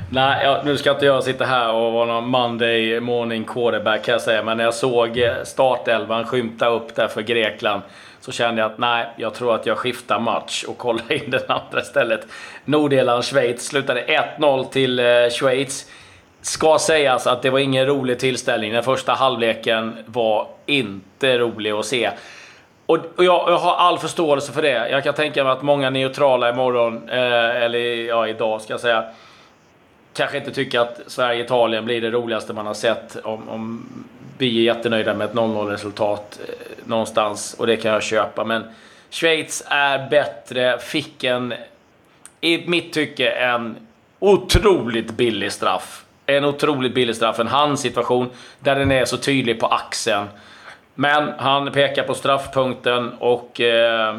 Nej, 0.10 0.46
ja, 0.46 0.62
nu 0.66 0.78
ska 0.78 0.92
inte 0.92 1.06
jag 1.06 1.24
sitta 1.24 1.46
här 1.46 1.74
och 1.74 1.94
vara 1.94 2.06
någon 2.06 2.30
Monday 2.30 3.00
morning 3.00 3.44
quarterback 3.44 4.06
kan 4.06 4.12
jag 4.12 4.22
säga. 4.22 4.44
Men 4.44 4.58
när 4.58 4.64
jag 4.64 4.74
såg 4.74 5.18
eh, 5.18 5.34
startelvan 5.44 6.26
skymta 6.26 6.68
upp 6.68 6.96
där 6.96 7.08
för 7.08 7.22
Grekland 7.22 7.82
så 8.22 8.32
kände 8.32 8.62
jag 8.62 8.72
att 8.72 8.78
nej, 8.78 9.06
jag 9.18 9.34
tror 9.34 9.56
att 9.56 9.66
jag 9.66 9.78
skiftar 9.78 10.20
match 10.20 10.64
och 10.64 10.78
kollar 10.78 11.12
in 11.12 11.32
den 11.32 11.42
andra 11.48 11.82
istället. 11.82 12.28
Nordirland-Schweiz 12.66 13.58
slutade 13.58 14.26
1-0 14.38 14.70
till 14.70 15.00
eh, 15.00 15.06
Schweiz. 15.40 15.92
Ska 16.42 16.80
sägas 16.80 17.28
att 17.28 17.42
det 17.42 17.50
var 17.50 17.60
ingen 17.60 17.86
rolig 17.86 18.20
tillställning. 18.20 18.74
Den 18.74 18.84
första 18.84 19.14
halvleken 19.14 19.98
var 20.06 20.48
inte 20.66 21.38
rolig 21.38 21.72
att 21.72 21.86
se. 21.86 22.12
Och, 22.86 22.98
och 23.16 23.24
jag, 23.24 23.52
jag, 23.52 23.58
har 23.58 23.76
all 23.76 24.00
förståelse 24.00 24.52
för 24.52 24.62
det. 24.62 24.90
Jag 24.90 25.04
kan 25.04 25.14
tänka 25.14 25.44
mig 25.44 25.54
att 25.54 25.62
många 25.62 25.90
neutrala 25.90 26.50
imorgon, 26.50 27.10
eh, 27.10 27.64
eller 27.64 27.80
ja, 27.80 28.28
idag 28.28 28.62
ska 28.62 28.74
jag 28.74 28.80
säga, 28.80 29.06
kanske 30.14 30.38
inte 30.38 30.52
tycker 30.52 30.80
att 30.80 31.00
Sverige-Italien 31.08 31.86
blir 31.86 32.02
det 32.02 32.12
roligaste 32.12 32.54
man 32.54 32.66
har 32.66 32.74
sett 32.74 33.18
om, 33.24 33.50
om 33.50 33.86
vi 34.38 34.60
är 34.60 34.76
jättenöjda 34.76 35.14
med 35.14 35.26
ett 35.26 35.34
0-0 35.34 35.70
resultat 35.70 36.40
eh, 36.48 36.56
någonstans 36.88 37.54
och 37.60 37.68
det 37.68 37.78
kan 37.78 37.92
jag 37.92 38.04
köpa. 38.04 38.44
Men 38.44 38.64
Schweiz 39.10 39.64
är 39.68 40.10
bättre, 40.10 40.80
fick 40.80 41.24
en, 41.24 41.54
i 42.42 42.68
mitt 42.68 42.94
tycke, 42.94 43.30
en 43.30 43.76
otroligt 44.20 45.12
billig 45.12 45.52
straff. 45.52 46.06
En 46.26 46.46
otroligt 46.46 46.94
billig 46.94 47.16
straff. 47.16 47.40
En 47.40 47.48
handsituation 47.48 48.30
där 48.60 48.76
den 48.76 48.92
är 48.92 49.06
så 49.06 49.18
tydlig 49.18 49.60
på 49.60 49.68
axeln. 49.68 50.28
Men 50.96 51.32
han 51.38 51.72
pekar 51.72 52.04
på 52.04 52.14
straffpunkten 52.14 53.12
och 53.20 53.62
eh, 53.62 54.18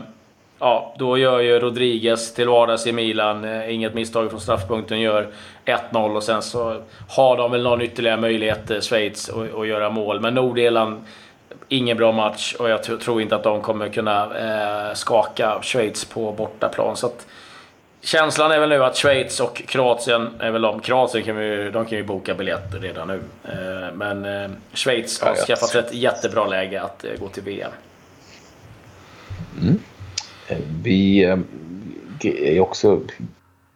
ja, 0.58 0.94
då 0.98 1.18
gör 1.18 1.40
ju 1.40 1.58
Rodriguez 1.58 2.34
till 2.34 2.48
vardags 2.48 2.86
i 2.86 2.92
Milan 2.92 3.44
eh, 3.44 3.74
inget 3.74 3.94
misstag 3.94 4.30
från 4.30 4.40
straffpunkten, 4.40 5.00
gör 5.00 5.28
1-0 5.64 6.16
och 6.16 6.22
sen 6.22 6.42
så 6.42 6.82
har 7.08 7.36
de 7.36 7.50
väl 7.50 7.62
någon 7.62 7.82
ytterligare 7.82 8.20
möjlighet, 8.20 8.70
eh, 8.70 8.80
Schweiz, 8.80 9.30
att, 9.58 9.68
göra 9.68 9.90
mål. 9.90 10.20
Men 10.20 10.34
Nordirland, 10.34 11.04
ingen 11.68 11.96
bra 11.96 12.12
match 12.12 12.54
och 12.58 12.70
jag 12.70 12.82
tror 12.82 13.22
inte 13.22 13.36
att 13.36 13.44
de 13.44 13.60
kommer 13.60 13.88
kunna 13.88 14.24
eh, 14.24 14.94
skaka 14.94 15.58
Schweiz 15.62 16.04
på 16.04 16.32
bortaplan. 16.32 16.96
Så 16.96 17.06
att, 17.06 17.26
känslan 18.06 18.50
är 18.50 18.60
väl 18.60 18.68
nu 18.68 18.84
att 18.84 18.96
Schweiz 18.96 19.40
och 19.40 19.62
Kroatien 19.66 20.30
är 20.40 20.50
väl 20.50 20.62
de. 20.62 20.80
Kroatien 20.80 21.24
kan 21.24 21.36
vi, 21.36 21.70
de 21.70 21.86
kan 21.86 21.98
ju 21.98 22.04
boka 22.04 22.34
biljetter 22.34 22.78
redan 22.78 23.08
nu. 23.08 23.20
Eh, 23.44 23.94
men 23.94 24.24
eh, 24.24 24.50
Schweiz 24.72 25.20
har 25.20 25.34
skaffat 25.34 25.68
sig 25.68 25.80
ett 25.80 25.94
jättebra 25.94 26.46
läge 26.46 26.82
att 26.82 27.04
eh, 27.04 27.10
gå 27.20 27.28
till 27.28 27.42
VM. 27.42 27.70
Mm. 29.60 29.78
Vi 30.82 31.24
är 32.22 32.60
också, 32.60 33.00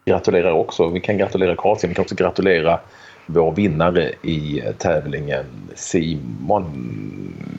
gratulerar 0.04 0.52
också. 0.52 0.88
Vi 0.88 1.00
kan 1.00 1.18
gratulera 1.18 1.56
Kroatien. 1.56 1.88
Vi 1.88 1.94
kan 1.94 2.02
också 2.02 2.14
gratulera 2.14 2.80
vår 3.26 3.52
vinnare 3.52 4.12
i 4.22 4.62
tävlingen 4.78 5.44
Simon 5.74 6.64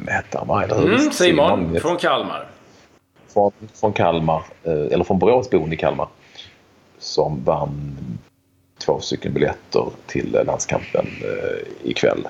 hette 0.07 0.37
han 0.37 0.47
va? 0.47 0.63
Mm, 0.63 0.99
Simon, 0.99 1.11
Simon 1.11 1.79
från 1.79 1.97
Kalmar. 1.97 2.47
Från, 3.33 3.51
från 3.73 3.93
Kalmar, 3.93 4.43
eller 4.63 5.03
från 5.03 5.19
Borås 5.19 5.49
boende 5.49 5.75
i 5.75 5.77
Kalmar. 5.77 6.07
Som 7.01 7.43
vann 7.43 7.97
två 8.85 8.99
stycken 8.99 9.33
biljetter 9.33 9.85
till 10.07 10.39
landskampen 10.45 11.07
eh, 11.23 11.89
ikväll. 11.89 12.27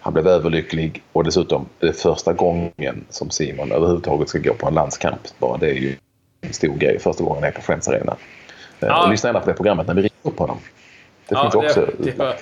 Han 0.00 0.12
blev 0.12 0.28
överlycklig 0.28 1.02
och 1.12 1.24
dessutom 1.24 1.66
det 1.78 1.88
är 1.88 1.92
första 1.92 2.32
gången 2.32 3.04
som 3.10 3.30
Simon 3.30 3.72
överhuvudtaget 3.72 4.28
ska 4.28 4.38
gå 4.38 4.54
på 4.54 4.68
en 4.68 4.74
landskamp. 4.74 5.20
Bara 5.38 5.56
det 5.56 5.70
är 5.70 5.74
ju 5.74 5.96
en 6.40 6.52
stor 6.52 6.76
grej 6.76 6.98
första 6.98 7.24
gången 7.24 7.44
är 7.44 7.50
på 7.50 7.60
Friends 7.60 7.88
Arena. 7.88 8.16
Eh, 8.80 8.88
ja. 8.88 9.04
Och 9.04 9.10
lyssna 9.10 9.28
gärna 9.28 9.40
på 9.40 9.50
det 9.50 9.56
programmet 9.56 9.86
när 9.86 9.94
vi 9.94 10.00
ringer 10.00 10.12
upp 10.22 10.38
honom. 10.38 10.58
Det 11.28 11.34
ja, 11.34 11.42
finns 11.42 11.54
också 11.54 11.88
det, 11.98 12.18
var, 12.18 12.34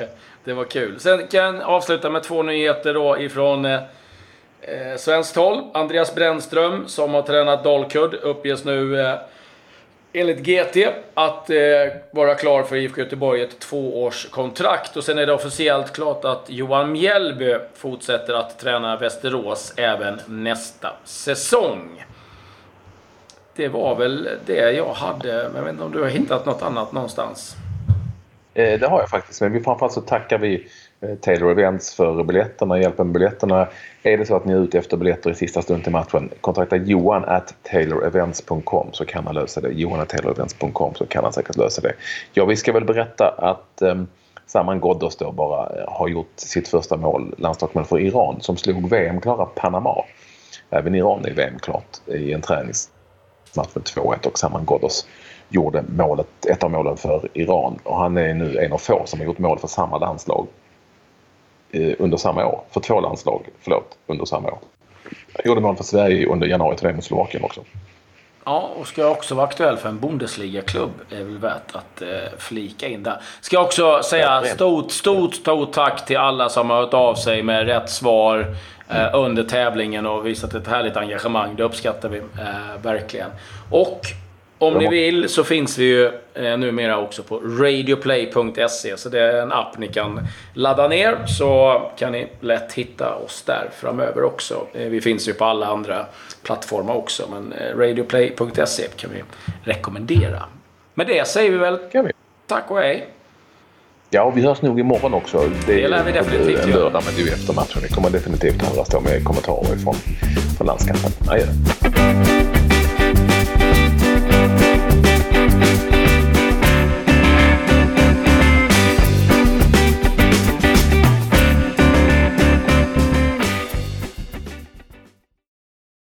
det 0.45 0.53
var 0.53 0.65
kul. 0.65 1.01
Sen 1.01 1.27
kan 1.27 1.57
jag 1.57 1.63
avsluta 1.63 2.11
med 2.11 2.23
två 2.23 2.43
nyheter 2.43 2.95
då 2.95 3.19
ifrån 3.19 3.65
eh, 3.65 3.75
eh 4.61 4.97
svenskt 4.99 5.37
håll. 5.37 5.63
Andreas 5.75 6.15
Brännström 6.15 6.89
som 6.89 7.15
har 7.15 7.23
tränat 7.23 7.65
Dalkurd 7.65 8.15
uppges 8.15 8.65
nu 8.65 9.01
eh, 9.01 9.15
enligt 10.13 10.39
GT 10.39 10.77
att 11.15 11.51
eh, 11.51 11.57
vara 12.11 12.35
klar 12.35 12.63
för 12.63 12.77
IFK 12.77 13.01
Göteborg 13.01 13.43
ett 13.43 13.59
tvåårskontrakt. 13.59 14.97
Och 14.97 15.05
sen 15.05 15.19
är 15.19 15.27
det 15.27 15.33
officiellt 15.33 15.93
klart 15.93 16.25
att 16.25 16.45
Johan 16.47 16.93
Mjällby 16.93 17.57
fortsätter 17.75 18.35
att 18.35 18.59
träna 18.59 18.97
Västerås 18.97 19.73
även 19.77 20.21
nästa 20.27 20.93
säsong. 21.05 22.05
Det 23.57 23.69
var 23.69 23.95
väl 23.95 24.29
det 24.47 24.73
jag 24.73 24.93
hade. 24.93 25.49
Men 25.49 25.57
jag 25.57 25.63
vet 25.63 25.73
inte 25.73 25.85
om 25.85 25.93
du 25.93 26.03
har 26.03 26.09
hittat 26.09 26.47
något 26.47 26.63
annat 26.63 26.93
någonstans? 26.93 27.57
Eh, 28.55 28.81
det 28.81 28.87
har 28.87 29.01
jag 29.01 29.11
faktiskt. 29.11 29.41
Men 29.41 29.65
framförallt 29.65 29.93
så 29.93 30.01
tackar 30.01 30.39
vi 30.39 30.69
Eh, 31.03 31.15
Taylor 31.15 31.51
Events 31.51 31.95
för 31.95 32.25
biljetterna, 32.25 32.79
hjälpen 32.79 33.07
med 33.07 33.15
biljetterna. 33.15 33.69
Är 34.03 34.19
det 34.19 34.27
så 34.27 34.37
att 34.37 34.45
ni 34.45 34.53
är 34.53 34.59
ute 34.59 34.79
efter 34.79 34.97
biljetter 34.97 35.31
i 35.31 35.35
sista 35.35 35.63
stund 35.63 35.83
till 35.83 35.93
matchen, 35.93 36.31
kontakta 36.41 36.77
Johan 36.77 37.25
at 37.25 37.55
taylorevents.com 37.63 38.89
så 38.93 39.05
kan 39.05 39.27
han 39.27 39.35
lösa 39.35 39.61
det. 39.61 39.73
Johan 39.73 40.01
at 40.01 40.09
taylorevents.com 40.09 40.95
så 40.95 41.07
kan 41.07 41.25
han 41.25 41.33
säkert 41.33 41.57
lösa 41.57 41.81
det. 41.81 41.93
Ja, 42.33 42.45
vi 42.45 42.57
ska 42.57 42.73
väl 42.73 42.85
berätta 42.85 43.29
att 43.29 43.83
eh, 43.83 43.95
Saman 44.47 44.81
Ghoddos 44.81 45.17
då 45.17 45.33
bara 45.33 45.81
eh, 45.81 45.93
har 45.93 46.09
gjort 46.09 46.33
sitt 46.37 46.69
första 46.69 46.97
mål, 46.97 47.35
landslagsmål 47.39 47.85
för 47.85 48.01
Iran 48.01 48.41
som 48.41 48.57
slog 48.57 48.91
VM-klara 48.91 49.47
Panama. 49.47 50.05
Även 50.71 50.95
Iran 50.95 51.25
är 51.25 51.35
VM-klart 51.35 52.01
i 52.07 52.33
en 52.33 52.43
träningsmatch 52.43 53.75
med 53.75 53.85
2-1 53.85 54.27
och 54.27 54.39
Saman 54.39 54.65
Ghoddos 54.65 55.07
gjorde 55.49 55.85
målet, 55.97 56.47
ett 56.47 56.65
av 56.65 56.71
målen 56.71 56.97
för 56.97 57.29
Iran 57.35 57.79
och 57.83 57.97
han 57.97 58.17
är 58.17 58.35
nu 58.35 58.59
en 58.59 58.73
av 58.73 58.79
få 58.79 59.03
som 59.07 59.19
har 59.19 59.27
gjort 59.27 59.39
mål 59.39 59.59
för 59.59 59.69
samma 59.69 59.99
landslag 59.99 60.47
under 61.73 62.17
samma 62.17 62.47
år. 62.47 62.61
För 62.71 62.81
två 62.81 63.01
landslag, 63.01 63.49
förlåt, 63.61 63.99
under 64.07 64.25
samma 64.25 64.49
år. 64.49 64.59
Han 65.33 65.43
gjorde 65.45 65.61
mål 65.61 65.77
för 65.77 65.85
Sverige 65.85 66.27
under 66.27 66.47
januari 66.47 66.77
till 66.77 66.87
det 66.87 66.95
mot 66.95 67.05
Slovakien 67.05 67.45
också. 67.45 67.61
Ja, 68.45 68.71
och 68.77 68.87
ska 68.87 69.09
också 69.09 69.35
vara 69.35 69.47
aktuell 69.47 69.77
för 69.77 69.89
en 69.89 70.01
Bundesliga-klubb 70.01 70.91
är 71.11 71.25
väl 71.25 71.39
värt 71.39 71.75
att 71.75 72.03
eh, 72.03 72.09
flika 72.39 72.89
in 72.89 73.03
där. 73.03 73.21
Ska 73.41 73.61
också 73.61 74.03
säga 74.03 74.43
stort, 74.43 74.93
stort, 74.93 75.35
stort 75.35 75.73
tack 75.73 76.07
till 76.07 76.17
alla 76.17 76.49
som 76.49 76.71
har 76.71 76.77
hört 76.77 76.95
av 76.95 77.15
sig 77.15 77.43
med 77.43 77.67
rätt 77.67 77.91
svar 77.91 78.55
eh, 78.89 79.15
under 79.15 79.43
tävlingen 79.43 80.07
och 80.07 80.27
visat 80.27 80.55
ett 80.55 80.67
härligt 80.67 80.97
engagemang. 80.97 81.57
Det 81.57 81.63
uppskattar 81.63 82.09
vi 82.09 82.19
eh, 82.19 82.83
verkligen. 82.83 83.31
Och 83.71 84.01
om 84.61 84.75
ni 84.79 84.89
vill 84.89 85.29
så 85.29 85.45
finns 85.45 85.79
vi 85.79 85.85
ju 85.85 86.07
eh, 86.35 86.59
numera 86.59 86.99
också 86.99 87.23
på 87.23 87.39
radioplay.se. 87.39 88.97
Så 88.97 89.09
det 89.09 89.21
är 89.21 89.43
en 89.43 89.53
app 89.53 89.79
ni 89.79 89.89
kan 89.89 90.27
ladda 90.55 90.89
ner 90.89 91.27
så 91.27 91.83
kan 91.99 92.13
ni 92.13 92.29
lätt 92.41 92.73
hitta 92.73 93.15
oss 93.15 93.43
där 93.43 93.71
framöver 93.81 94.23
också. 94.25 94.67
Eh, 94.75 94.89
vi 94.89 95.01
finns 95.01 95.29
ju 95.29 95.33
på 95.33 95.45
alla 95.45 95.67
andra 95.67 96.07
plattformar 96.43 96.95
också 96.95 97.29
men 97.31 97.53
eh, 97.53 97.77
radioplay.se 97.77 98.83
kan 98.97 99.11
vi 99.15 99.23
rekommendera. 99.73 100.43
Med 100.95 101.07
det 101.07 101.27
säger 101.29 101.51
vi 101.51 101.57
väl 101.59 101.79
Kan 101.93 102.05
vi. 102.05 102.13
tack 102.47 102.71
och 102.71 102.79
hej. 102.79 103.09
Ja, 104.11 104.31
vi 104.31 104.43
hörs 104.43 104.63
nog 104.63 104.81
imorgon 104.81 105.15
också. 105.15 105.43
Det 105.67 105.89
lär 105.89 106.05
vi 106.05 106.13
definitivt 106.13 106.65
en 106.65 106.71
lördag, 106.71 107.03
men 107.07 107.15
det 107.15 107.23
är 107.23 107.27
ju 107.27 107.33
efter 107.33 107.55
matchen. 107.55 107.83
Vi 107.83 107.89
kommer 107.89 108.11
definitivt 108.11 108.63
höras 108.63 108.89
då 108.89 109.01
med 109.01 109.25
kommentarer 109.25 109.77
från, 109.77 109.95
från 110.57 110.67
landskampen. 110.67 111.11
Adjö. 111.29 111.47